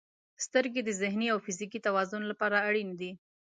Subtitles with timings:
[0.45, 3.11] •سترګې د ذهني او فزیکي توازن لپاره اړینې دي.